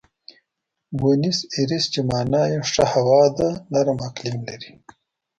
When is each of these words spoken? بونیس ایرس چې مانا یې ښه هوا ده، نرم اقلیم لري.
بونیس 0.97 1.39
ایرس 1.55 1.85
چې 1.93 2.01
مانا 2.09 2.41
یې 2.51 2.59
ښه 2.71 2.85
هوا 2.93 3.23
ده، 3.37 3.49
نرم 3.71 3.99
اقلیم 4.07 4.37
لري. 4.47 4.71